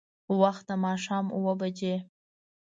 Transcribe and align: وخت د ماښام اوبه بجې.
وخت 0.41 0.63
د 0.69 0.71
ماښام 0.85 1.25
اوبه 1.35 1.53
بجې. 1.61 1.95